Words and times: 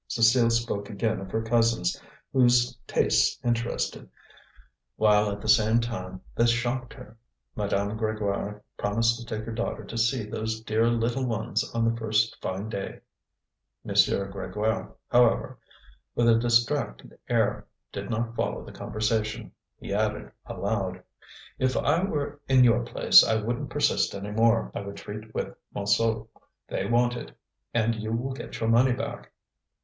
Cécile 0.09 0.51
spoke 0.51 0.89
again 0.89 1.19
of 1.19 1.29
her 1.29 1.43
cousins, 1.43 2.01
whose 2.33 2.75
tastes 2.87 3.39
interested, 3.45 4.09
while 4.95 5.29
at 5.29 5.41
the 5.41 5.47
same 5.47 5.79
time 5.79 6.19
they 6.35 6.47
shocked 6.47 6.91
her. 6.91 7.15
Madame 7.55 7.99
Grégoire 7.99 8.61
promised 8.79 9.19
to 9.19 9.23
take 9.27 9.45
her 9.45 9.51
daughter 9.51 9.83
to 9.85 9.99
see 9.99 10.23
those 10.23 10.61
dear 10.61 10.87
little 10.89 11.27
ones 11.27 11.63
on 11.75 11.85
the 11.85 11.95
first 11.95 12.35
fine 12.41 12.67
day. 12.67 13.01
M. 13.85 13.89
Grégoire, 13.93 14.91
however, 15.07 15.59
with 16.15 16.27
a 16.27 16.33
distracted 16.39 17.15
air, 17.29 17.67
did 17.93 18.09
not 18.09 18.35
follow 18.35 18.65
the 18.65 18.71
conversation. 18.71 19.51
He 19.77 19.93
added 19.93 20.31
aloud: 20.47 21.03
"If 21.59 21.77
I 21.77 22.03
were 22.03 22.41
in 22.49 22.63
your 22.63 22.81
place 22.83 23.23
I 23.23 23.35
wouldn't 23.39 23.69
persist 23.69 24.15
any 24.15 24.31
more; 24.31 24.71
I 24.73 24.81
would 24.81 24.97
treat 24.97 25.31
with 25.35 25.55
Montsou. 25.75 26.27
They 26.67 26.87
want 26.87 27.15
it, 27.15 27.37
and 27.71 27.93
you 27.93 28.11
will 28.13 28.33
get 28.33 28.59
your 28.59 28.67
money 28.71 28.93
back." 28.93 29.31